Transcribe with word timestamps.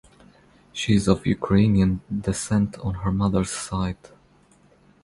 She 0.73 0.95
is 0.95 1.07
of 1.07 1.27
Ukrainian 1.27 2.01
descent 2.21 2.75
on 2.79 2.95
her 2.95 3.11
mother's 3.11 3.51
side. 3.51 3.99